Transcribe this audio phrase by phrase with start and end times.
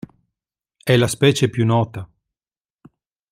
[0.83, 2.09] È la specie più nota.